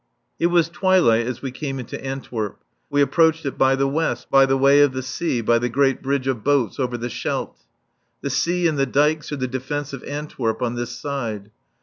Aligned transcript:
It 0.39 0.47
was 0.47 0.67
twilight 0.67 1.27
as 1.27 1.43
we 1.43 1.51
came 1.51 1.77
into 1.79 2.03
Antwerp. 2.03 2.59
We 2.89 3.01
approached 3.03 3.45
it 3.45 3.55
by 3.55 3.75
the 3.75 3.87
west, 3.87 4.31
by 4.31 4.47
the 4.47 4.57
way 4.57 4.81
of 4.81 4.93
the 4.93 5.03
sea, 5.03 5.41
by 5.41 5.59
the 5.59 5.69
great 5.69 6.01
bridge 6.01 6.25
of 6.25 6.43
boats 6.43 6.79
over 6.79 6.97
the 6.97 7.07
Scheldt. 7.07 7.59
The 8.21 8.31
sea 8.31 8.65
and 8.67 8.79
the 8.79 8.87
dykes 8.87 9.31
are 9.31 9.35
the 9.35 9.47
defence 9.47 9.93
of 9.93 10.03
Antwerp 10.05 10.63
on 10.63 10.73
this 10.73 10.97
side. 10.97 11.51